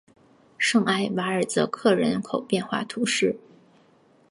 [0.57, 3.37] 圣埃瓦尔泽克人口变化图示